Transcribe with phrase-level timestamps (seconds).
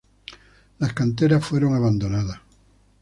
[0.79, 2.39] Las canteras fueron abandonadas.